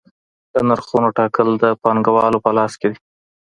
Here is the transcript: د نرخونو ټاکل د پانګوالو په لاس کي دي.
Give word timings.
د 0.53 0.55
نرخونو 0.67 1.09
ټاکل 1.17 1.49
د 1.63 1.65
پانګوالو 1.83 2.43
په 2.45 2.51
لاس 2.57 2.73
کي 2.79 2.87
دي. 2.91 2.97